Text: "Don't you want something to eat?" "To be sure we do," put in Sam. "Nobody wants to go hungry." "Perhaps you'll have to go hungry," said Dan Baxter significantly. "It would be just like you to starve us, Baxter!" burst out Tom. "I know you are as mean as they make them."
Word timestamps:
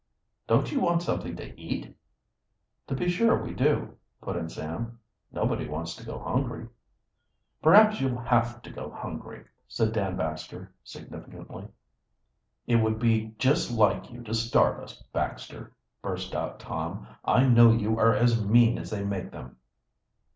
"Don't 0.47 0.71
you 0.71 0.79
want 0.79 1.03
something 1.03 1.35
to 1.35 1.61
eat?" 1.61 1.95
"To 2.87 2.95
be 2.95 3.07
sure 3.07 3.39
we 3.39 3.53
do," 3.53 3.97
put 4.19 4.35
in 4.35 4.49
Sam. 4.49 4.97
"Nobody 5.31 5.67
wants 5.67 5.95
to 5.95 6.03
go 6.03 6.17
hungry." 6.17 6.67
"Perhaps 7.61 8.01
you'll 8.01 8.17
have 8.17 8.63
to 8.63 8.71
go 8.71 8.89
hungry," 8.89 9.45
said 9.67 9.93
Dan 9.93 10.17
Baxter 10.17 10.73
significantly. 10.83 11.67
"It 12.65 12.77
would 12.77 12.97
be 12.97 13.35
just 13.37 13.69
like 13.69 14.09
you 14.11 14.23
to 14.23 14.33
starve 14.33 14.79
us, 14.79 14.99
Baxter!" 15.13 15.71
burst 16.01 16.33
out 16.33 16.59
Tom. 16.59 17.05
"I 17.23 17.45
know 17.45 17.69
you 17.71 17.99
are 17.99 18.15
as 18.15 18.43
mean 18.43 18.79
as 18.79 18.89
they 18.89 19.05
make 19.05 19.29
them." 19.29 19.57